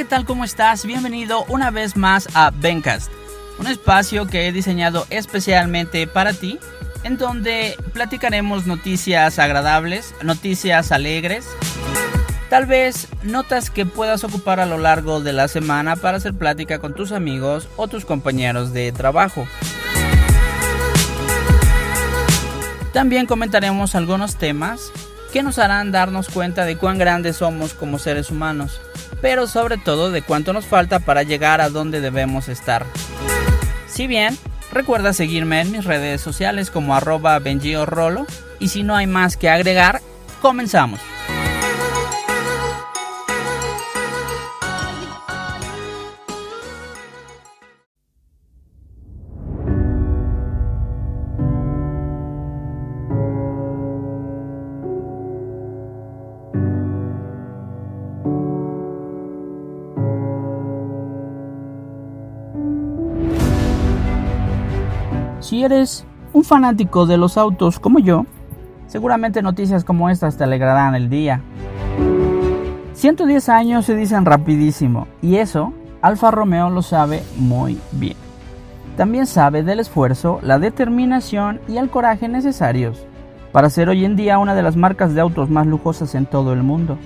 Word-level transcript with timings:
¿qué 0.00 0.06
tal? 0.06 0.24
¿Cómo 0.24 0.44
estás? 0.44 0.86
Bienvenido 0.86 1.44
una 1.48 1.70
vez 1.70 1.94
más 1.94 2.26
a 2.32 2.50
Bencast, 2.52 3.12
un 3.58 3.66
espacio 3.66 4.26
que 4.26 4.48
he 4.48 4.52
diseñado 4.52 5.06
especialmente 5.10 6.06
para 6.06 6.32
ti, 6.32 6.58
en 7.04 7.18
donde 7.18 7.76
platicaremos 7.92 8.66
noticias 8.66 9.38
agradables, 9.38 10.14
noticias 10.22 10.90
alegres, 10.90 11.46
tal 12.48 12.64
vez 12.64 13.08
notas 13.24 13.68
que 13.68 13.84
puedas 13.84 14.24
ocupar 14.24 14.58
a 14.58 14.64
lo 14.64 14.78
largo 14.78 15.20
de 15.20 15.34
la 15.34 15.48
semana 15.48 15.96
para 15.96 16.16
hacer 16.16 16.32
plática 16.32 16.78
con 16.78 16.94
tus 16.94 17.12
amigos 17.12 17.68
o 17.76 17.86
tus 17.86 18.06
compañeros 18.06 18.72
de 18.72 18.92
trabajo. 18.92 19.46
También 22.94 23.26
comentaremos 23.26 23.94
algunos 23.94 24.36
temas 24.36 24.92
que 25.30 25.42
nos 25.42 25.58
harán 25.58 25.92
darnos 25.92 26.30
cuenta 26.30 26.64
de 26.64 26.78
cuán 26.78 26.96
grandes 26.96 27.36
somos 27.36 27.74
como 27.74 27.98
seres 27.98 28.30
humanos, 28.30 28.80
pero 29.20 29.46
sobre 29.46 29.76
todo 29.76 30.10
de 30.10 30.22
cuánto 30.22 30.52
nos 30.52 30.66
falta 30.66 30.98
para 31.00 31.22
llegar 31.22 31.60
a 31.60 31.68
donde 31.68 32.00
debemos 32.00 32.48
estar. 32.48 32.86
Si 33.86 34.06
bien, 34.06 34.36
recuerda 34.72 35.12
seguirme 35.12 35.60
en 35.60 35.72
mis 35.72 35.84
redes 35.84 36.20
sociales 36.20 36.70
como 36.70 36.94
arroba 36.94 37.40
y 38.58 38.68
si 38.68 38.82
no 38.82 38.96
hay 38.96 39.06
más 39.06 39.36
que 39.36 39.50
agregar, 39.50 40.00
comenzamos. 40.40 41.00
Si 65.50 65.64
eres 65.64 66.06
un 66.32 66.44
fanático 66.44 67.06
de 67.06 67.16
los 67.16 67.36
autos 67.36 67.80
como 67.80 67.98
yo, 67.98 68.24
seguramente 68.86 69.42
noticias 69.42 69.82
como 69.82 70.08
estas 70.08 70.36
te 70.36 70.44
alegrarán 70.44 70.94
el 70.94 71.10
día. 71.10 71.40
110 72.92 73.48
años 73.48 73.84
se 73.84 73.96
dicen 73.96 74.26
rapidísimo 74.26 75.08
y 75.20 75.38
eso 75.38 75.72
Alfa 76.02 76.30
Romeo 76.30 76.70
lo 76.70 76.82
sabe 76.82 77.24
muy 77.36 77.80
bien. 77.90 78.14
También 78.96 79.26
sabe 79.26 79.64
del 79.64 79.80
esfuerzo, 79.80 80.38
la 80.40 80.60
determinación 80.60 81.60
y 81.66 81.78
el 81.78 81.90
coraje 81.90 82.28
necesarios 82.28 83.04
para 83.50 83.70
ser 83.70 83.88
hoy 83.88 84.04
en 84.04 84.14
día 84.14 84.38
una 84.38 84.54
de 84.54 84.62
las 84.62 84.76
marcas 84.76 85.14
de 85.14 85.20
autos 85.20 85.50
más 85.50 85.66
lujosas 85.66 86.14
en 86.14 86.26
todo 86.26 86.52
el 86.52 86.62
mundo. 86.62 86.96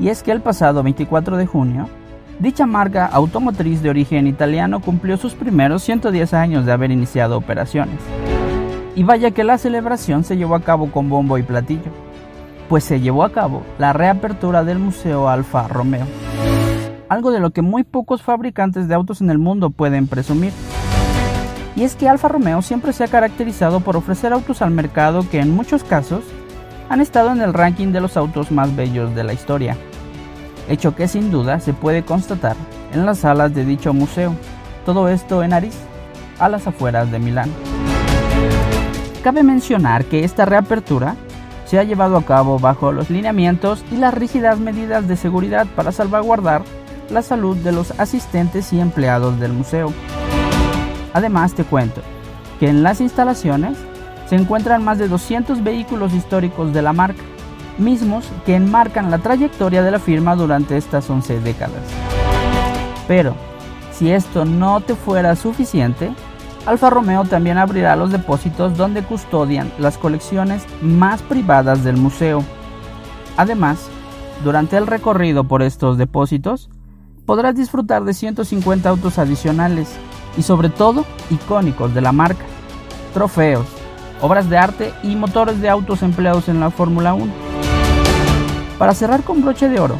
Y 0.00 0.08
es 0.08 0.22
que 0.22 0.32
el 0.32 0.40
pasado 0.40 0.82
24 0.82 1.36
de 1.36 1.44
junio, 1.44 1.90
Dicha 2.38 2.66
marca 2.66 3.06
automotriz 3.06 3.80
de 3.80 3.88
origen 3.88 4.26
italiano 4.26 4.80
cumplió 4.80 5.16
sus 5.16 5.34
primeros 5.34 5.82
110 5.84 6.34
años 6.34 6.66
de 6.66 6.72
haber 6.72 6.90
iniciado 6.90 7.38
operaciones. 7.38 7.98
Y 8.94 9.04
vaya 9.04 9.30
que 9.30 9.42
la 9.42 9.56
celebración 9.56 10.22
se 10.22 10.36
llevó 10.36 10.54
a 10.54 10.60
cabo 10.60 10.92
con 10.92 11.08
bombo 11.08 11.38
y 11.38 11.42
platillo, 11.42 11.90
pues 12.68 12.84
se 12.84 13.00
llevó 13.00 13.24
a 13.24 13.32
cabo 13.32 13.62
la 13.78 13.94
reapertura 13.94 14.64
del 14.64 14.78
Museo 14.78 15.30
Alfa 15.30 15.66
Romeo, 15.66 16.06
algo 17.08 17.30
de 17.30 17.40
lo 17.40 17.52
que 17.52 17.62
muy 17.62 17.84
pocos 17.84 18.22
fabricantes 18.22 18.86
de 18.86 18.94
autos 18.94 19.22
en 19.22 19.30
el 19.30 19.38
mundo 19.38 19.70
pueden 19.70 20.06
presumir. 20.06 20.52
Y 21.74 21.84
es 21.84 21.96
que 21.96 22.08
Alfa 22.08 22.28
Romeo 22.28 22.60
siempre 22.60 22.92
se 22.92 23.04
ha 23.04 23.08
caracterizado 23.08 23.80
por 23.80 23.96
ofrecer 23.96 24.34
autos 24.34 24.60
al 24.60 24.70
mercado 24.70 25.26
que 25.30 25.40
en 25.40 25.54
muchos 25.54 25.84
casos 25.84 26.24
han 26.90 27.00
estado 27.00 27.32
en 27.32 27.40
el 27.40 27.54
ranking 27.54 27.92
de 27.92 28.00
los 28.00 28.16
autos 28.18 28.50
más 28.50 28.74
bellos 28.76 29.14
de 29.14 29.24
la 29.24 29.32
historia 29.32 29.76
hecho 30.68 30.94
que 30.94 31.08
sin 31.08 31.30
duda 31.30 31.60
se 31.60 31.72
puede 31.72 32.04
constatar 32.04 32.56
en 32.92 33.06
las 33.06 33.18
salas 33.18 33.54
de 33.54 33.64
dicho 33.64 33.92
museo, 33.92 34.34
todo 34.84 35.08
esto 35.08 35.42
en 35.42 35.52
Aris, 35.52 35.76
a 36.38 36.48
las 36.48 36.66
afueras 36.66 37.10
de 37.10 37.18
Milán. 37.18 37.50
Cabe 39.22 39.42
mencionar 39.42 40.04
que 40.04 40.24
esta 40.24 40.44
reapertura 40.44 41.16
se 41.64 41.78
ha 41.78 41.84
llevado 41.84 42.16
a 42.16 42.24
cabo 42.24 42.58
bajo 42.58 42.92
los 42.92 43.10
lineamientos 43.10 43.84
y 43.90 43.96
las 43.96 44.14
rígidas 44.14 44.58
medidas 44.58 45.08
de 45.08 45.16
seguridad 45.16 45.66
para 45.74 45.92
salvaguardar 45.92 46.62
la 47.10 47.22
salud 47.22 47.56
de 47.56 47.72
los 47.72 47.98
asistentes 47.98 48.72
y 48.72 48.80
empleados 48.80 49.38
del 49.40 49.52
museo. 49.52 49.92
Además 51.12 51.54
te 51.54 51.64
cuento 51.64 52.02
que 52.60 52.68
en 52.68 52.82
las 52.82 53.00
instalaciones 53.00 53.76
se 54.28 54.36
encuentran 54.36 54.84
más 54.84 54.98
de 54.98 55.08
200 55.08 55.62
vehículos 55.62 56.12
históricos 56.12 56.72
de 56.72 56.82
la 56.82 56.92
marca, 56.92 57.22
mismos 57.78 58.26
que 58.44 58.54
enmarcan 58.54 59.10
la 59.10 59.18
trayectoria 59.18 59.82
de 59.82 59.90
la 59.90 59.98
firma 59.98 60.36
durante 60.36 60.76
estas 60.76 61.08
11 61.08 61.40
décadas. 61.40 61.82
Pero, 63.08 63.34
si 63.92 64.10
esto 64.10 64.44
no 64.44 64.80
te 64.80 64.94
fuera 64.94 65.36
suficiente, 65.36 66.12
Alfa 66.66 66.90
Romeo 66.90 67.24
también 67.24 67.58
abrirá 67.58 67.94
los 67.94 68.10
depósitos 68.10 68.76
donde 68.76 69.02
custodian 69.02 69.72
las 69.78 69.98
colecciones 69.98 70.64
más 70.82 71.22
privadas 71.22 71.84
del 71.84 71.96
museo. 71.96 72.42
Además, 73.36 73.88
durante 74.42 74.76
el 74.76 74.86
recorrido 74.86 75.44
por 75.44 75.62
estos 75.62 75.96
depósitos, 75.96 76.68
podrás 77.24 77.54
disfrutar 77.54 78.04
de 78.04 78.14
150 78.14 78.88
autos 78.88 79.18
adicionales 79.18 79.88
y 80.36 80.42
sobre 80.42 80.68
todo 80.68 81.04
icónicos 81.30 81.94
de 81.94 82.00
la 82.00 82.12
marca, 82.12 82.44
trofeos, 83.14 83.66
obras 84.20 84.50
de 84.50 84.58
arte 84.58 84.92
y 85.02 85.16
motores 85.16 85.60
de 85.60 85.68
autos 85.68 86.02
empleados 86.02 86.48
en 86.48 86.60
la 86.60 86.70
Fórmula 86.70 87.14
1. 87.14 87.55
Para 88.78 88.94
cerrar 88.94 89.22
con 89.22 89.42
broche 89.42 89.68
de 89.68 89.80
oro, 89.80 89.96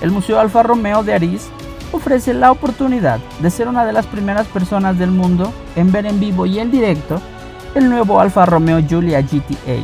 el 0.00 0.10
Museo 0.10 0.38
Alfa 0.38 0.62
Romeo 0.62 1.02
de 1.02 1.14
Aris 1.14 1.48
ofrece 1.92 2.34
la 2.34 2.50
oportunidad 2.50 3.18
de 3.40 3.50
ser 3.50 3.68
una 3.68 3.84
de 3.84 3.92
las 3.92 4.06
primeras 4.06 4.46
personas 4.46 4.98
del 4.98 5.10
mundo 5.10 5.52
en 5.76 5.90
ver 5.92 6.06
en 6.06 6.20
vivo 6.20 6.46
y 6.46 6.58
en 6.58 6.70
directo 6.70 7.20
el 7.74 7.88
nuevo 7.88 8.20
Alfa 8.20 8.46
Romeo 8.46 8.78
Giulia 8.80 9.20
GTA, 9.22 9.80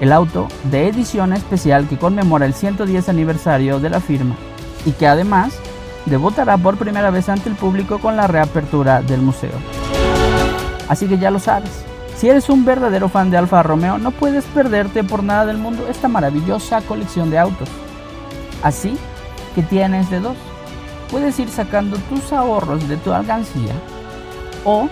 el 0.00 0.12
auto 0.12 0.48
de 0.64 0.88
edición 0.88 1.32
especial 1.32 1.88
que 1.88 1.98
conmemora 1.98 2.44
el 2.44 2.54
110 2.54 3.08
aniversario 3.08 3.80
de 3.80 3.90
la 3.90 4.00
firma 4.00 4.36
y 4.84 4.92
que 4.92 5.06
además 5.06 5.58
debutará 6.06 6.56
por 6.58 6.76
primera 6.76 7.10
vez 7.10 7.28
ante 7.28 7.48
el 7.48 7.56
público 7.56 7.98
con 7.98 8.16
la 8.16 8.26
reapertura 8.26 9.02
del 9.02 9.22
museo. 9.22 9.52
Así 10.88 11.06
que 11.06 11.18
ya 11.18 11.30
lo 11.30 11.38
sabes, 11.38 11.84
si 12.18 12.28
eres 12.28 12.50
un 12.50 12.64
verdadero 12.64 13.08
fan 13.08 13.30
de 13.30 13.36
Alfa 13.36 13.62
Romeo, 13.62 13.96
no 13.96 14.10
puedes 14.10 14.44
perderte 14.46 15.04
por 15.04 15.22
nada 15.22 15.46
del 15.46 15.56
mundo 15.56 15.86
esta 15.88 16.08
maravillosa 16.08 16.80
colección 16.80 17.30
de 17.30 17.38
autos. 17.38 17.68
Así 18.64 18.96
que 19.54 19.62
tienes 19.62 20.10
de 20.10 20.18
dos. 20.18 20.36
Puedes 21.12 21.38
ir 21.38 21.48
sacando 21.48 21.96
tus 22.08 22.32
ahorros 22.32 22.88
de 22.88 22.96
tu 22.96 23.12
alcancía 23.12 23.72
o 24.64 24.88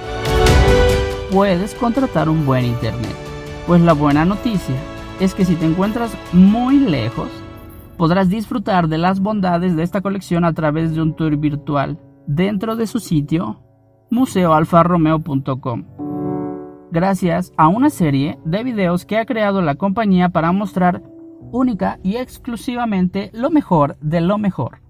puedes 1.33 1.75
contratar 1.75 2.29
un 2.29 2.47
buen 2.47 2.65
internet. 2.65 3.17
Pues 3.67 3.81
la 3.81 3.93
buena 3.93 4.25
noticia 4.25 4.77
es 5.19 5.35
que 5.35 5.45
si 5.45 5.57
te 5.57 5.67
encuentras 5.67 6.13
muy 6.33 6.79
lejos, 6.79 7.29
podrás 7.97 8.29
disfrutar 8.29 8.87
de 8.87 8.99
las 8.99 9.19
bondades 9.19 9.75
de 9.75 9.83
esta 9.83 10.01
colección 10.01 10.45
a 10.45 10.53
través 10.53 10.95
de 10.95 11.03
un 11.03 11.17
tour 11.17 11.37
virtual 11.37 11.99
dentro 12.29 12.77
de 12.77 12.87
su 12.87 13.01
sitio 13.01 13.63
museoalfarromeo.com 14.11 16.06
gracias 16.91 17.53
a 17.57 17.69
una 17.69 17.91
serie 17.91 18.39
de 18.45 18.63
videos 18.63 19.05
que 19.05 19.19
ha 19.19 19.27
creado 19.27 19.63
la 19.63 19.75
compañía 19.75 20.29
para 20.29 20.53
mostrar 20.53 21.03
única 21.53 21.99
y 22.03 22.17
exclusivamente 22.17 23.31
lo 23.33 23.51
mejor 23.51 23.97
de 24.01 24.21
lo 24.21 24.39
mejor. 24.39 24.81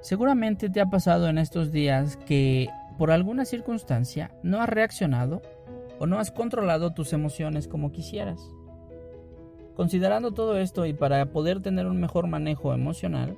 Seguramente 0.00 0.68
te 0.70 0.80
ha 0.80 0.86
pasado 0.86 1.28
en 1.28 1.38
estos 1.38 1.70
días 1.70 2.16
que 2.16 2.68
por 2.98 3.12
alguna 3.12 3.44
circunstancia 3.44 4.32
no 4.42 4.60
has 4.60 4.68
reaccionado 4.68 5.40
o 6.00 6.06
no 6.06 6.18
has 6.18 6.32
controlado 6.32 6.92
tus 6.92 7.12
emociones 7.12 7.68
como 7.68 7.92
quisieras. 7.92 8.40
Considerando 9.74 10.32
todo 10.32 10.58
esto 10.58 10.84
y 10.86 10.92
para 10.92 11.26
poder 11.26 11.60
tener 11.60 11.86
un 11.86 12.00
mejor 12.00 12.26
manejo 12.26 12.74
emocional, 12.74 13.36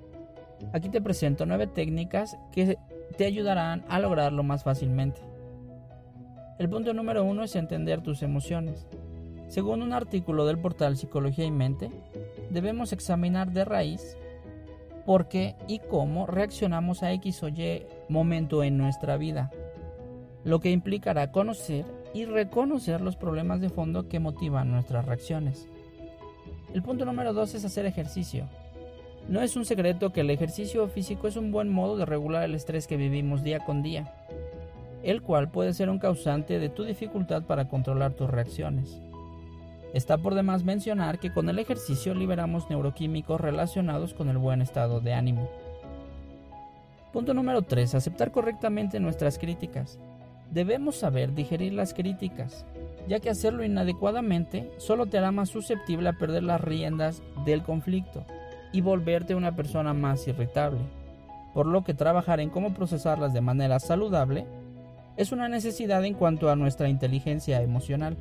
aquí 0.72 0.88
te 0.88 1.00
presento 1.00 1.46
nueve 1.46 1.66
técnicas 1.66 2.36
que 2.52 2.78
te 3.16 3.24
ayudarán 3.24 3.84
a 3.88 3.98
lograrlo 4.00 4.42
más 4.42 4.64
fácilmente. 4.64 5.20
El 6.58 6.68
punto 6.68 6.94
número 6.94 7.24
uno 7.24 7.42
es 7.42 7.56
entender 7.56 8.02
tus 8.02 8.22
emociones. 8.22 8.86
Según 9.48 9.82
un 9.82 9.92
artículo 9.92 10.46
del 10.46 10.58
portal 10.58 10.96
Psicología 10.96 11.44
y 11.44 11.50
Mente, 11.50 11.90
debemos 12.50 12.92
examinar 12.92 13.52
de 13.52 13.64
raíz 13.64 14.16
por 15.04 15.28
qué 15.28 15.56
y 15.68 15.80
cómo 15.80 16.26
reaccionamos 16.26 17.02
a 17.02 17.12
X 17.12 17.42
o 17.42 17.48
Y 17.48 17.82
momento 18.08 18.62
en 18.62 18.78
nuestra 18.78 19.16
vida, 19.16 19.50
lo 20.44 20.60
que 20.60 20.70
implicará 20.70 21.32
conocer 21.32 21.84
y 22.14 22.24
reconocer 22.24 23.00
los 23.00 23.16
problemas 23.16 23.60
de 23.60 23.68
fondo 23.68 24.08
que 24.08 24.20
motivan 24.20 24.70
nuestras 24.70 25.04
reacciones. 25.04 25.68
El 26.72 26.82
punto 26.82 27.04
número 27.04 27.32
dos 27.32 27.54
es 27.54 27.64
hacer 27.64 27.86
ejercicio. 27.86 28.46
No 29.28 29.40
es 29.40 29.56
un 29.56 29.64
secreto 29.64 30.12
que 30.12 30.22
el 30.22 30.30
ejercicio 30.30 30.88
físico 30.88 31.28
es 31.28 31.36
un 31.36 31.52
buen 31.52 31.68
modo 31.68 31.96
de 31.96 32.06
regular 32.06 32.42
el 32.44 32.54
estrés 32.54 32.86
que 32.86 32.96
vivimos 32.96 33.42
día 33.42 33.60
con 33.60 33.82
día. 33.82 34.12
el 35.02 35.22
cual 35.22 35.50
puede 35.50 35.74
ser 35.74 35.90
un 35.90 35.98
causante 35.98 36.58
de 36.58 36.68
tu 36.68 36.84
dificultad 36.84 37.42
para 37.42 37.68
controlar 37.68 38.12
tus 38.12 38.30
reacciones. 38.30 39.00
Está 39.92 40.16
por 40.16 40.34
demás 40.34 40.64
mencionar 40.64 41.18
que 41.18 41.32
con 41.32 41.48
el 41.48 41.58
ejercicio 41.58 42.14
liberamos 42.14 42.70
neuroquímicos 42.70 43.40
relacionados 43.40 44.14
con 44.14 44.28
el 44.28 44.38
buen 44.38 44.62
estado 44.62 45.00
de 45.00 45.12
ánimo. 45.12 45.50
Punto 47.12 47.34
número 47.34 47.62
3. 47.62 47.94
Aceptar 47.94 48.30
correctamente 48.30 49.00
nuestras 49.00 49.38
críticas. 49.38 49.98
Debemos 50.50 50.96
saber 50.96 51.34
digerir 51.34 51.74
las 51.74 51.92
críticas, 51.92 52.64
ya 53.08 53.20
que 53.20 53.30
hacerlo 53.30 53.64
inadecuadamente 53.64 54.70
solo 54.78 55.06
te 55.06 55.18
hará 55.18 55.32
más 55.32 55.48
susceptible 55.48 56.08
a 56.08 56.14
perder 56.14 56.42
las 56.42 56.60
riendas 56.60 57.22
del 57.44 57.62
conflicto 57.62 58.24
y 58.72 58.80
volverte 58.80 59.34
una 59.34 59.54
persona 59.54 59.92
más 59.92 60.26
irritable, 60.28 60.80
por 61.54 61.66
lo 61.66 61.84
que 61.84 61.94
trabajar 61.94 62.40
en 62.40 62.50
cómo 62.50 62.74
procesarlas 62.74 63.32
de 63.32 63.40
manera 63.40 63.78
saludable 63.78 64.46
es 65.16 65.32
una 65.32 65.48
necesidad 65.48 66.04
en 66.04 66.14
cuanto 66.14 66.50
a 66.50 66.56
nuestra 66.56 66.88
inteligencia 66.88 67.60
emocional. 67.60 68.16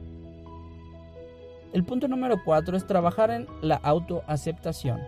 El 1.73 1.85
punto 1.85 2.09
número 2.09 2.41
4 2.43 2.75
es 2.75 2.85
trabajar 2.85 3.31
en 3.31 3.47
la 3.61 3.75
autoaceptación. 3.75 4.99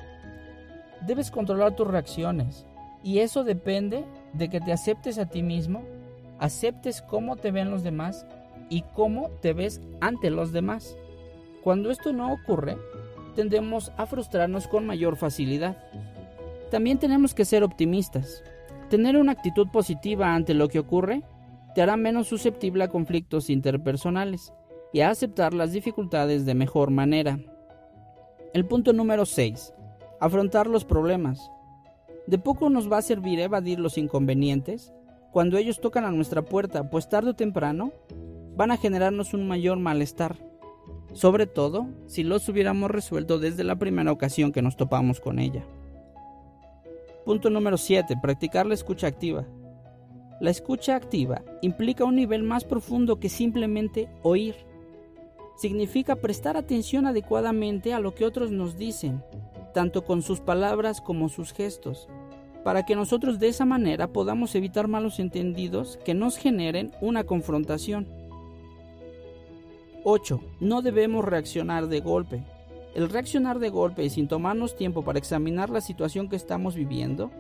Debes 1.06 1.30
controlar 1.30 1.76
tus 1.76 1.88
reacciones 1.88 2.66
y 3.04 3.20
eso 3.20 3.44
depende 3.44 4.06
de 4.32 4.50
que 4.50 4.62
te 4.62 4.72
aceptes 4.72 5.18
a 5.18 5.26
ti 5.26 5.44
mismo, 5.44 5.84
aceptes 6.40 7.02
cómo 7.02 7.36
te 7.36 7.52
ven 7.52 7.70
los 7.70 7.84
demás 7.84 8.26
y 8.74 8.82
cómo 8.96 9.30
te 9.40 9.54
ves 9.54 9.82
ante 10.02 10.32
los 10.32 10.52
demás. 10.52 10.98
Cuando 11.64 11.92
esto 11.92 12.12
no 12.12 12.34
ocurre, 12.34 12.76
tendemos 13.36 13.92
a 13.98 14.08
frustrarnos 14.08 14.68
con 14.68 14.88
mayor 14.88 15.16
facilidad. 15.16 15.78
También 16.72 16.98
tenemos 16.98 17.36
que 17.36 17.46
ser 17.46 17.64
optimistas. 17.64 18.44
Tener 18.90 19.16
una 19.18 19.34
actitud 19.34 19.68
positiva 19.72 20.34
ante 20.34 20.56
lo 20.56 20.70
que 20.70 20.80
ocurre 20.80 21.22
te 21.76 21.84
hará 21.84 21.98
menos 21.98 22.28
susceptible 22.28 22.84
a 22.84 22.88
conflictos 22.88 23.52
interpersonales 23.52 24.52
y 24.92 25.02
a 25.02 25.12
aceptar 25.12 25.54
las 25.54 25.72
dificultades 25.72 26.44
de 26.44 26.56
mejor 26.56 26.90
manera. 26.90 27.38
El 28.56 28.66
punto 28.66 28.92
número 28.92 29.28
6. 29.28 29.72
Afrontar 30.20 30.66
los 30.66 30.84
problemas. 30.84 31.48
De 32.26 32.40
poco 32.40 32.72
nos 32.72 32.92
va 32.92 32.98
a 32.98 33.04
servir 33.04 33.40
evadir 33.40 33.80
los 33.80 34.00
inconvenientes 34.00 34.92
cuando 35.32 35.58
ellos 35.58 35.80
tocan 35.80 36.06
a 36.06 36.12
nuestra 36.12 36.44
puerta, 36.44 36.90
pues 36.90 37.08
tarde 37.08 37.32
o 37.32 37.36
temprano 37.36 37.92
van 38.56 38.72
a 38.72 38.78
generarnos 38.78 39.34
un 39.34 39.48
mayor 39.48 39.78
malestar, 39.80 40.38
sobre 41.14 41.48
todo 41.48 41.88
si 42.08 42.24
los 42.24 42.48
hubiéramos 42.50 42.92
resuelto 42.92 43.40
desde 43.40 43.64
la 43.64 43.78
primera 43.78 44.12
ocasión 44.12 44.52
que 44.52 44.62
nos 44.62 44.76
topamos 44.76 45.20
con 45.20 45.40
ella. 45.40 45.64
Punto 47.26 47.50
número 47.50 47.78
7. 47.78 48.18
Practicar 48.22 48.66
la 48.66 48.74
escucha 48.74 49.08
activa. 49.08 49.46
La 50.42 50.50
escucha 50.50 50.96
activa 50.96 51.42
implica 51.62 52.04
un 52.04 52.16
nivel 52.16 52.44
más 52.44 52.66
profundo 52.66 53.20
que 53.20 53.30
simplemente 53.30 54.10
oír 54.24 54.56
significa 55.56 56.16
prestar 56.16 56.58
atención 56.58 57.06
adecuadamente 57.06 57.94
a 57.94 58.00
lo 58.00 58.14
que 58.14 58.26
otros 58.26 58.52
nos 58.52 58.78
dicen, 58.78 59.24
tanto 59.74 60.04
con 60.04 60.22
sus 60.22 60.42
palabras 60.42 61.00
como 61.00 61.30
sus 61.30 61.54
gestos, 61.54 62.10
para 62.64 62.86
que 62.86 62.96
nosotros 62.96 63.40
de 63.40 63.50
esa 63.50 63.66
manera 63.66 64.08
podamos 64.12 64.56
evitar 64.56 64.88
malos 64.88 65.20
entendidos 65.20 66.00
que 66.04 66.14
nos 66.14 66.38
generen 66.38 66.92
una 67.02 67.24
confrontación. 67.24 68.08
8. 70.06 70.42
No 70.60 70.82
debemos 70.82 71.24
reaccionar 71.24 71.88
de 71.88 72.02
golpe. 72.02 72.44
El 72.94 73.10
reaccionar 73.10 73.60
de 73.60 73.70
golpe 73.70 74.04
y 74.04 74.10
sin 74.10 74.28
tomarnos 74.28 74.76
tiempo 74.76 75.04
para 75.04 75.18
examinar 75.18 75.70
la 75.70 75.82
situación 75.82 76.30
que 76.30 76.36
estamos 76.36 76.76
viviendo 76.76 77.32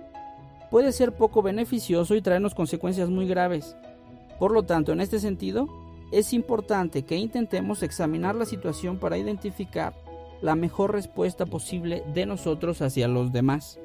puede 0.72 0.92
ser 0.92 1.12
poco 1.12 1.42
beneficioso 1.42 2.16
y 2.16 2.22
traernos 2.22 2.56
consecuencias 2.56 3.10
muy 3.10 3.28
graves. 3.28 3.76
Por 4.40 4.52
lo 4.52 4.64
tanto, 4.64 4.92
en 4.92 5.02
este 5.02 5.20
sentido, 5.20 5.68
es 6.12 6.34
importante 6.34 7.04
que 7.04 7.18
intentemos 7.18 7.84
examinar 7.84 8.36
la 8.36 8.46
situación 8.46 8.98
para 8.98 9.18
identificar 9.18 9.94
la 10.42 10.56
mejor 10.56 10.92
respuesta 10.92 11.46
posible 11.46 12.04
de 12.14 12.26
nosotros 12.26 12.82
hacia 12.82 13.08
los 13.08 13.32
demás. 13.32 13.80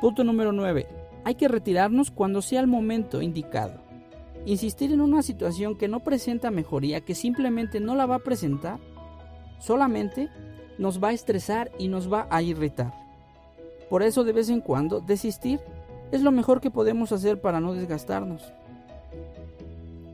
Punto 0.00 0.24
número 0.24 0.52
9. 0.52 0.86
Hay 1.24 1.34
que 1.34 1.48
retirarnos 1.48 2.10
cuando 2.10 2.42
sea 2.42 2.60
el 2.60 2.66
momento 2.66 3.22
indicado. 3.22 3.87
Insistir 4.46 4.92
en 4.92 5.00
una 5.00 5.22
situación 5.22 5.76
que 5.76 5.88
no 5.88 6.00
presenta 6.00 6.50
mejoría, 6.50 7.00
que 7.00 7.14
simplemente 7.14 7.80
no 7.80 7.94
la 7.94 8.06
va 8.06 8.16
a 8.16 8.20
presentar, 8.20 8.78
solamente 9.60 10.28
nos 10.78 11.02
va 11.02 11.08
a 11.08 11.12
estresar 11.12 11.70
y 11.78 11.88
nos 11.88 12.10
va 12.12 12.26
a 12.30 12.42
irritar. 12.42 12.92
Por 13.90 14.02
eso 14.02 14.24
de 14.24 14.32
vez 14.32 14.48
en 14.48 14.60
cuando 14.60 15.00
desistir 15.00 15.60
es 16.12 16.22
lo 16.22 16.30
mejor 16.30 16.60
que 16.60 16.70
podemos 16.70 17.12
hacer 17.12 17.40
para 17.40 17.60
no 17.60 17.74
desgastarnos. 17.74 18.52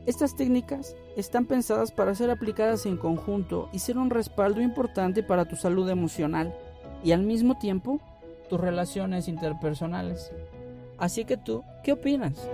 Estas 0.05 0.35
técnicas 0.35 0.95
están 1.15 1.45
pensadas 1.45 1.91
para 1.91 2.13
ser 2.13 2.29
aplicadas 2.29 2.85
en 2.85 2.97
conjunto 2.97 3.69
y 3.73 3.79
ser 3.79 3.97
un 3.97 4.09
respaldo 4.09 4.61
importante 4.61 5.23
para 5.23 5.45
tu 5.45 5.55
salud 5.55 5.89
emocional 5.89 6.53
y 7.03 7.11
al 7.11 7.23
mismo 7.23 7.57
tiempo 7.57 7.99
tus 8.49 8.59
relaciones 8.59 9.27
interpersonales. 9.27 10.31
Así 10.97 11.25
que 11.25 11.37
tú, 11.37 11.63
¿qué 11.83 11.93
opinas? 11.93 12.47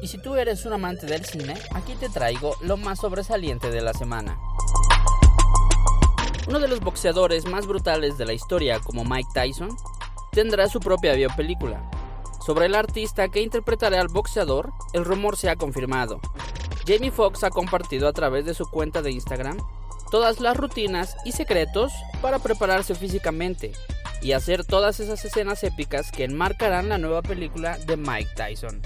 Y 0.00 0.06
si 0.06 0.18
tú 0.18 0.36
eres 0.36 0.64
un 0.64 0.72
amante 0.72 1.06
del 1.06 1.24
cine, 1.24 1.54
aquí 1.74 1.94
te 1.94 2.08
traigo 2.08 2.56
lo 2.62 2.76
más 2.76 3.00
sobresaliente 3.00 3.70
de 3.70 3.80
la 3.80 3.92
semana. 3.92 4.38
Uno 6.48 6.60
de 6.60 6.68
los 6.68 6.80
boxeadores 6.80 7.46
más 7.46 7.66
brutales 7.66 8.16
de 8.16 8.24
la 8.24 8.32
historia, 8.32 8.80
como 8.80 9.04
Mike 9.04 9.28
Tyson, 9.34 9.76
tendrá 10.32 10.66
su 10.68 10.80
propia 10.80 11.12
biopelícula. 11.14 11.90
Sobre 12.44 12.66
el 12.66 12.74
artista 12.74 13.28
que 13.28 13.42
interpretará 13.42 14.00
al 14.00 14.08
boxeador, 14.08 14.72
el 14.94 15.04
rumor 15.04 15.36
se 15.36 15.50
ha 15.50 15.56
confirmado. 15.56 16.20
Jamie 16.88 17.10
Foxx 17.10 17.44
ha 17.44 17.50
compartido 17.50 18.08
a 18.08 18.14
través 18.14 18.46
de 18.46 18.54
su 18.54 18.64
cuenta 18.64 19.02
de 19.02 19.10
Instagram 19.10 19.58
todas 20.10 20.40
las 20.40 20.56
rutinas 20.56 21.18
y 21.26 21.32
secretos 21.32 21.92
para 22.22 22.38
prepararse 22.38 22.94
físicamente 22.94 23.72
y 24.22 24.32
hacer 24.32 24.64
todas 24.64 24.98
esas 24.98 25.22
escenas 25.22 25.62
épicas 25.64 26.10
que 26.10 26.24
enmarcarán 26.24 26.88
la 26.88 26.96
nueva 26.96 27.20
película 27.20 27.76
de 27.76 27.98
Mike 27.98 28.30
Tyson. 28.34 28.80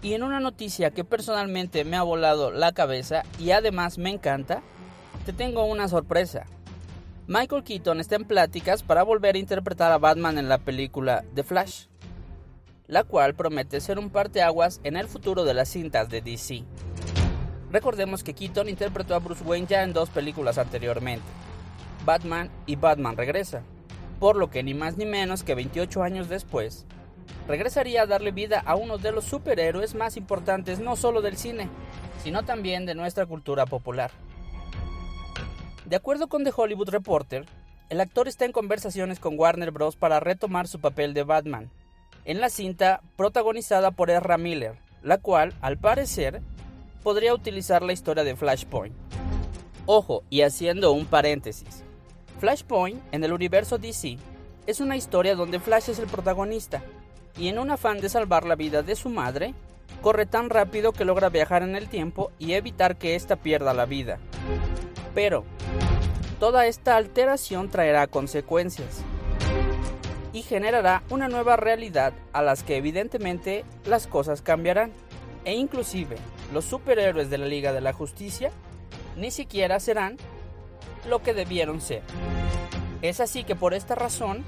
Y 0.00 0.14
en 0.14 0.22
una 0.22 0.38
noticia 0.38 0.92
que 0.92 1.02
personalmente 1.02 1.84
me 1.84 1.96
ha 1.96 2.04
volado 2.04 2.52
la 2.52 2.70
cabeza 2.70 3.24
y 3.40 3.50
además 3.50 3.98
me 3.98 4.10
encanta, 4.10 4.62
te 5.26 5.32
tengo 5.32 5.64
una 5.64 5.88
sorpresa. 5.88 6.46
Michael 7.26 7.64
Keaton 7.64 8.00
está 8.00 8.16
en 8.16 8.26
pláticas 8.26 8.82
para 8.82 9.02
volver 9.02 9.34
a 9.34 9.38
interpretar 9.38 9.90
a 9.92 9.96
Batman 9.96 10.36
en 10.36 10.50
la 10.50 10.58
película 10.58 11.24
The 11.34 11.42
Flash, 11.42 11.86
la 12.86 13.02
cual 13.02 13.34
promete 13.34 13.80
ser 13.80 13.98
un 13.98 14.10
parteaguas 14.10 14.78
en 14.84 14.98
el 14.98 15.08
futuro 15.08 15.44
de 15.44 15.54
las 15.54 15.70
cintas 15.70 16.10
de 16.10 16.20
DC. 16.20 16.64
Recordemos 17.72 18.22
que 18.22 18.34
Keaton 18.34 18.68
interpretó 18.68 19.14
a 19.14 19.20
Bruce 19.20 19.42
Wayne 19.42 19.66
ya 19.66 19.84
en 19.84 19.94
dos 19.94 20.10
películas 20.10 20.58
anteriormente, 20.58 21.24
Batman 22.04 22.50
y 22.66 22.76
Batman 22.76 23.16
Regresa, 23.16 23.62
por 24.20 24.36
lo 24.36 24.50
que 24.50 24.62
ni 24.62 24.74
más 24.74 24.98
ni 24.98 25.06
menos 25.06 25.44
que 25.44 25.54
28 25.54 26.02
años 26.02 26.28
después, 26.28 26.84
regresaría 27.48 28.02
a 28.02 28.06
darle 28.06 28.32
vida 28.32 28.62
a 28.66 28.76
uno 28.76 28.98
de 28.98 29.12
los 29.12 29.24
superhéroes 29.24 29.94
más 29.94 30.18
importantes 30.18 30.78
no 30.78 30.94
solo 30.94 31.22
del 31.22 31.38
cine, 31.38 31.70
sino 32.22 32.42
también 32.42 32.84
de 32.84 32.94
nuestra 32.94 33.24
cultura 33.24 33.64
popular. 33.64 34.10
De 35.84 35.96
acuerdo 35.96 36.28
con 36.28 36.44
The 36.44 36.52
Hollywood 36.56 36.88
Reporter, 36.88 37.44
el 37.90 38.00
actor 38.00 38.26
está 38.26 38.46
en 38.46 38.52
conversaciones 38.52 39.20
con 39.20 39.38
Warner 39.38 39.70
Bros. 39.70 39.96
para 39.96 40.18
retomar 40.18 40.66
su 40.66 40.80
papel 40.80 41.12
de 41.12 41.24
Batman, 41.24 41.70
en 42.24 42.40
la 42.40 42.48
cinta 42.48 43.02
protagonizada 43.16 43.90
por 43.90 44.08
Ezra 44.08 44.38
Miller, 44.38 44.78
la 45.02 45.18
cual, 45.18 45.52
al 45.60 45.76
parecer, 45.76 46.40
podría 47.02 47.34
utilizar 47.34 47.82
la 47.82 47.92
historia 47.92 48.24
de 48.24 48.34
Flashpoint. 48.34 48.94
Ojo, 49.84 50.22
y 50.30 50.40
haciendo 50.40 50.92
un 50.92 51.04
paréntesis, 51.04 51.84
Flashpoint 52.40 53.02
en 53.12 53.22
el 53.22 53.34
universo 53.34 53.76
DC 53.76 54.16
es 54.66 54.80
una 54.80 54.96
historia 54.96 55.34
donde 55.34 55.60
Flash 55.60 55.90
es 55.90 55.98
el 55.98 56.06
protagonista, 56.06 56.82
y 57.36 57.48
en 57.48 57.58
un 57.58 57.70
afán 57.70 58.00
de 58.00 58.08
salvar 58.08 58.46
la 58.46 58.54
vida 58.54 58.82
de 58.82 58.96
su 58.96 59.10
madre, 59.10 59.54
corre 60.00 60.24
tan 60.24 60.48
rápido 60.48 60.92
que 60.92 61.04
logra 61.04 61.28
viajar 61.28 61.62
en 61.62 61.76
el 61.76 61.88
tiempo 61.88 62.32
y 62.38 62.54
evitar 62.54 62.96
que 62.96 63.16
ésta 63.16 63.36
pierda 63.36 63.74
la 63.74 63.84
vida. 63.84 64.18
Pero, 65.14 65.44
toda 66.40 66.66
esta 66.66 66.96
alteración 66.96 67.70
traerá 67.70 68.06
consecuencias 68.06 69.02
y 70.32 70.42
generará 70.42 71.02
una 71.10 71.28
nueva 71.28 71.56
realidad 71.56 72.12
a 72.32 72.42
las 72.42 72.64
que 72.64 72.76
evidentemente 72.76 73.64
las 73.86 74.06
cosas 74.08 74.42
cambiarán 74.42 74.92
e 75.44 75.54
inclusive 75.54 76.16
los 76.52 76.64
superhéroes 76.64 77.30
de 77.30 77.38
la 77.38 77.46
Liga 77.46 77.72
de 77.72 77.80
la 77.80 77.92
Justicia 77.92 78.50
ni 79.16 79.30
siquiera 79.30 79.78
serán 79.78 80.16
lo 81.08 81.22
que 81.22 81.34
debieron 81.34 81.80
ser. 81.80 82.02
Es 83.02 83.20
así 83.20 83.44
que 83.44 83.54
por 83.54 83.74
esta 83.74 83.94
razón 83.94 84.44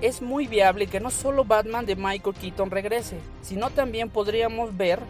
es 0.00 0.22
muy 0.22 0.46
viable 0.46 0.86
que 0.86 0.98
no 0.98 1.10
solo 1.10 1.44
Batman 1.44 1.86
de 1.86 1.94
Michael 1.94 2.34
Keaton 2.34 2.70
regrese, 2.70 3.18
sino 3.42 3.70
también 3.70 4.08
podríamos 4.08 4.76
ver 4.76 5.00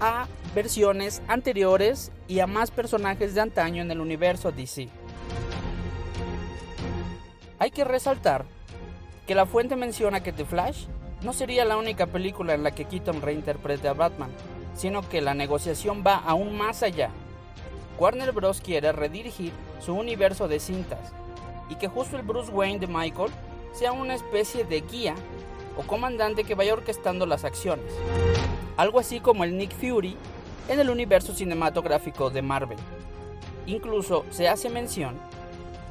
a 0.00 0.26
versiones 0.54 1.22
anteriores 1.28 2.12
y 2.26 2.40
a 2.40 2.46
más 2.46 2.70
personajes 2.70 3.34
de 3.34 3.40
antaño 3.40 3.82
en 3.82 3.90
el 3.90 4.00
universo 4.00 4.52
DC. 4.52 4.88
Hay 7.58 7.70
que 7.70 7.84
resaltar 7.84 8.44
que 9.26 9.34
la 9.34 9.46
fuente 9.46 9.76
menciona 9.76 10.22
que 10.22 10.32
The 10.32 10.44
Flash 10.44 10.86
no 11.22 11.32
sería 11.32 11.64
la 11.64 11.76
única 11.76 12.06
película 12.06 12.54
en 12.54 12.62
la 12.62 12.70
que 12.70 12.84
Keaton 12.84 13.20
reinterprete 13.20 13.88
a 13.88 13.92
Batman, 13.92 14.30
sino 14.74 15.08
que 15.08 15.20
la 15.20 15.34
negociación 15.34 16.04
va 16.06 16.16
aún 16.16 16.56
más 16.56 16.82
allá. 16.82 17.10
Warner 17.98 18.32
Bros. 18.32 18.60
quiere 18.60 18.92
redirigir 18.92 19.52
su 19.80 19.94
universo 19.94 20.46
de 20.46 20.60
cintas 20.60 21.12
y 21.68 21.74
que 21.74 21.88
justo 21.88 22.16
el 22.16 22.22
Bruce 22.22 22.52
Wayne 22.52 22.78
de 22.78 22.86
Michael 22.86 23.32
sea 23.72 23.92
una 23.92 24.14
especie 24.14 24.64
de 24.64 24.80
guía 24.80 25.14
o 25.76 25.82
comandante 25.82 26.44
que 26.44 26.54
vaya 26.54 26.72
orquestando 26.72 27.26
las 27.26 27.44
acciones, 27.44 27.92
algo 28.78 29.00
así 29.00 29.18
como 29.20 29.44
el 29.44 29.58
Nick 29.58 29.72
Fury 29.72 30.16
en 30.68 30.78
el 30.80 30.88
universo 30.88 31.34
cinematográfico 31.34 32.30
de 32.30 32.42
Marvel. 32.42 32.78
Incluso 33.66 34.24
se 34.30 34.48
hace 34.48 34.70
mención 34.70 35.16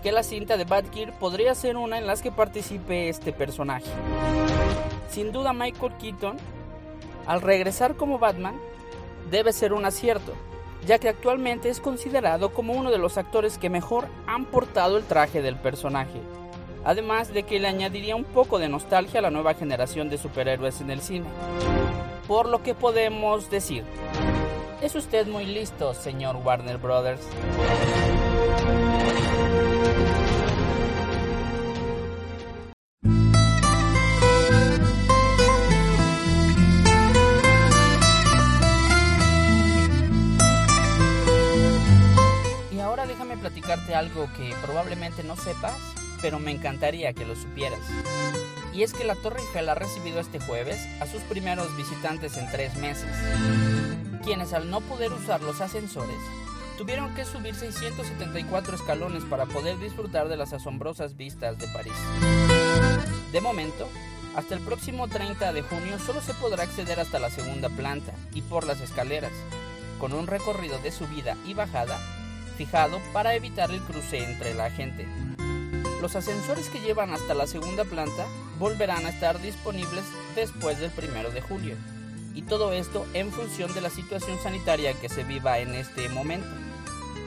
que 0.01 0.13
la 0.13 0.24
cinta 0.24 0.56
de 0.56 0.63
Batgirl 0.63 1.12
podría 1.12 1.53
ser 1.53 1.75
una 1.75 1.98
en 1.98 2.08
las 2.08 2.22
que 2.22 2.32
participe 2.32 3.10
este 3.10 3.34
personaje. 3.34 3.91
Sin 5.10 5.34
duda 5.34 5.51
Michael 5.51 5.94
Keaton, 6.00 6.38
al 7.25 7.41
regresar 7.41 7.96
como 7.96 8.20
Batman, 8.20 8.56
debe 9.29 9.51
ser 9.51 9.74
un 9.74 9.84
acierto, 9.84 10.34
ya 10.86 10.98
que 10.98 11.10
actualmente 11.10 11.70
es 11.70 11.82
considerado 11.82 12.53
como 12.53 12.72
uno 12.72 12.89
de 12.89 13.00
los 13.00 13.17
actores 13.17 13.58
que 13.58 13.70
mejor 13.70 14.08
han 14.27 14.46
portado 14.46 14.96
el 14.98 15.03
traje 15.03 15.41
del 15.41 15.58
personaje, 15.58 16.22
además 16.86 17.34
de 17.34 17.44
que 17.44 17.60
le 17.60 17.67
añadiría 17.67 18.15
un 18.15 18.24
poco 18.24 18.60
de 18.60 18.70
nostalgia 18.70 19.20
a 19.20 19.24
la 19.24 19.29
nueva 19.29 19.56
generación 19.56 20.10
de 20.10 20.17
superhéroes 20.17 20.79
en 20.79 20.91
el 20.91 21.01
cine. 21.01 21.27
Por 22.27 22.50
lo 22.50 22.62
que 22.62 22.75
podemos 22.75 23.50
decir, 23.50 23.84
es 24.81 24.96
usted 24.96 25.27
muy 25.27 25.46
listo, 25.46 25.93
señor 25.93 26.36
Warner 26.38 26.77
Brothers. 26.77 27.22
platicarte 43.38 43.96
algo 43.96 44.27
que 44.36 44.53
probablemente 44.62 45.24
no 45.24 45.36
sepas, 45.36 45.77
pero 46.22 46.39
me 46.39 46.51
encantaría 46.51 47.13
que 47.13 47.25
lo 47.25 47.36
supieras. 47.36 47.79
Y 48.77 48.84
es 48.84 48.93
que 48.93 49.03
la 49.03 49.15
Torre 49.15 49.41
Eiffel 49.41 49.69
ha 49.69 49.74
recibido 49.74 50.19
este 50.19 50.39
jueves 50.39 50.79
a 51.01 51.07
sus 51.07 51.24
primeros 51.24 51.75
visitantes 51.75 52.38
en 52.38 52.48
tres 52.51 52.75
meses, 52.75 53.10
quienes 54.24 54.53
al 54.53 54.69
no 54.69 54.81
poder 54.81 55.12
usar 55.12 55.41
los 55.41 55.62
ascensores, 55.62 56.19
tuvieron 56.77 57.15
que 57.15 57.25
subir 57.25 57.55
674 57.55 58.75
escalones 58.75 59.24
para 59.24 59.48
poder 59.48 59.79
disfrutar 59.79 60.29
de 60.29 60.38
las 60.38 60.53
asombrosas 60.53 61.17
vistas 61.17 61.57
de 61.57 61.67
París. 61.69 61.93
De 63.31 63.41
momento, 63.41 63.89
hasta 64.36 64.53
el 64.53 64.62
próximo 64.62 65.07
30 65.07 65.53
de 65.53 65.63
junio 65.63 65.98
solo 65.98 66.22
se 66.22 66.36
podrá 66.36 66.62
acceder 66.62 67.00
hasta 67.00 67.17
la 67.17 67.31
segunda 67.31 67.69
planta 67.69 68.13
y 68.36 68.43
por 68.43 68.67
las 68.67 68.79
escaleras, 68.79 69.34
con 69.98 70.13
un 70.13 70.27
recorrido 70.27 70.77
de 70.77 70.91
subida 70.91 71.36
y 71.48 71.55
bajada 71.55 71.98
fijado 72.57 73.00
para 73.12 73.34
evitar 73.34 73.72
el 73.72 73.81
cruce 73.81 74.24
entre 74.24 74.53
la 74.53 74.69
gente. 74.69 75.07
Los 76.01 76.16
ascensores 76.16 76.70
que 76.70 76.80
llevan 76.80 77.12
hasta 77.12 77.34
la 77.34 77.48
segunda 77.48 77.84
planta 77.84 78.25
volverán 78.60 79.06
a 79.06 79.10
estar 79.10 79.42
disponibles 79.42 80.04
después 80.36 80.80
del 80.80 80.92
primero 80.92 81.32
de 81.32 81.42
julio. 81.42 81.75
Y 82.36 82.44
todo 82.44 82.72
esto 82.72 83.06
en 83.13 83.32
función 83.32 83.74
de 83.74 83.82
la 83.82 83.89
situación 83.89 84.38
sanitaria 84.42 84.94
que 84.94 85.10
se 85.10 85.24
viva 85.24 85.60
en 85.60 85.74
este 85.74 86.08
momento. 86.10 86.48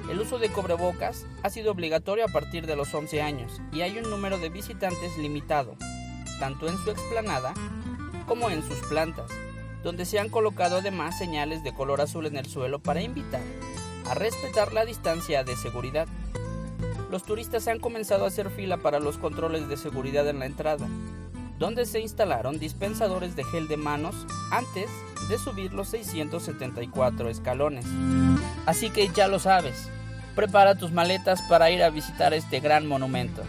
El 0.09 0.21
uso 0.21 0.39
de 0.39 0.51
cobrebocas 0.51 1.27
ha 1.43 1.51
sido 1.51 1.73
obligatorio 1.73 2.25
a 2.25 2.33
partir 2.33 2.67
de 2.67 2.77
los 2.77 2.93
11 2.95 3.23
años 3.23 3.61
y 3.73 3.83
hay 3.83 3.99
un 3.99 4.09
número 4.09 4.39
de 4.39 4.49
visitantes 4.49 5.17
limitado, 5.19 5.77
tanto 6.39 6.69
en 6.69 6.79
su 6.79 6.91
explanada 6.91 7.55
como 8.27 8.51
en 8.51 8.63
sus 8.63 8.79
plantas, 8.89 9.31
donde 9.83 10.05
se 10.05 10.19
han 10.19 10.29
colocado 10.29 10.77
además 10.77 11.19
señales 11.19 11.63
de 11.65 11.75
color 11.75 12.01
azul 12.01 12.27
en 12.27 12.37
el 12.37 12.47
suelo 12.47 12.81
para 12.81 13.03
invitar 13.03 13.43
a 14.09 14.15
respetar 14.15 14.73
la 14.73 14.85
distancia 14.85 15.45
de 15.45 15.57
seguridad. 15.57 16.09
Los 17.11 17.25
turistas 17.25 17.67
han 17.67 17.81
comenzado 17.81 18.25
a 18.25 18.29
hacer 18.29 18.51
fila 18.51 18.77
para 18.77 19.01
los 19.01 19.19
controles 19.19 19.69
de 19.69 19.77
seguridad 19.77 20.29
en 20.29 20.39
la 20.39 20.47
entrada, 20.47 20.87
donde 21.59 21.85
se 21.85 21.99
instalaron 21.99 22.61
dispensadores 22.61 23.35
de 23.35 23.43
gel 23.43 23.67
de 23.67 23.77
manos 23.77 24.15
antes 24.53 24.89
de 25.29 25.37
subir 25.37 25.73
los 25.73 25.89
674 25.89 27.29
escalones. 27.29 27.85
Así 28.65 28.91
que 28.91 29.09
ya 29.09 29.27
lo 29.27 29.41
sabes, 29.41 29.91
prepara 30.37 30.77
tus 30.77 30.93
maletas 30.93 31.43
para 31.49 31.73
ir 31.73 31.83
a 31.83 31.91
visitar 31.91 32.33
este 32.33 32.61
gran 32.61 32.87
monumento. 32.87 33.43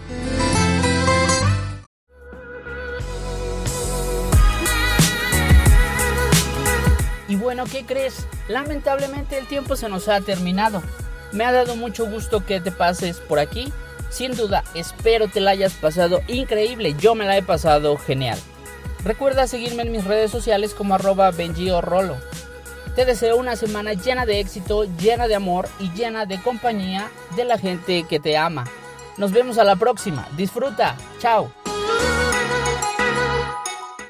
Y 7.27 7.35
bueno, 7.35 7.65
¿qué 7.71 7.85
crees? 7.85 8.25
Lamentablemente 8.49 9.37
el 9.37 9.45
tiempo 9.45 9.75
se 9.75 9.87
nos 9.87 10.09
ha 10.09 10.19
terminado. 10.19 10.81
Me 11.31 11.45
ha 11.45 11.51
dado 11.51 11.75
mucho 11.75 12.05
gusto 12.05 12.45
que 12.45 12.59
te 12.59 12.71
pases 12.71 13.17
por 13.19 13.39
aquí. 13.39 13.71
Sin 14.09 14.35
duda, 14.35 14.63
espero 14.73 15.29
te 15.29 15.39
la 15.39 15.51
hayas 15.51 15.73
pasado 15.73 16.21
increíble. 16.27 16.95
Yo 16.99 17.15
me 17.15 17.25
la 17.25 17.37
he 17.37 17.43
pasado 17.43 17.97
genial. 17.97 18.37
Recuerda 19.03 19.47
seguirme 19.47 19.83
en 19.83 19.91
mis 19.91 20.03
redes 20.03 20.29
sociales 20.29 20.73
como 20.73 20.93
arroba 20.93 21.31
Rolo. 21.81 22.17
Te 22.95 23.05
deseo 23.05 23.37
una 23.37 23.55
semana 23.55 23.93
llena 23.93 24.25
de 24.25 24.39
éxito, 24.39 24.83
llena 24.97 25.27
de 25.27 25.35
amor 25.35 25.67
y 25.79 25.91
llena 25.91 26.25
de 26.25 26.41
compañía 26.41 27.09
de 27.35 27.45
la 27.45 27.57
gente 27.57 28.05
que 28.07 28.19
te 28.19 28.37
ama. 28.37 28.65
Nos 29.17 29.31
vemos 29.31 29.57
a 29.57 29.63
la 29.63 29.77
próxima. 29.77 30.27
Disfruta. 30.35 30.97
Chao. 31.19 31.60